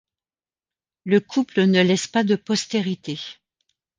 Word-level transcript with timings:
Le 1.05 1.19
couple 1.19 1.67
ne 1.67 1.79
laisse 1.83 2.07
pas 2.07 2.23
de 2.23 2.35
postérité. 2.35 3.19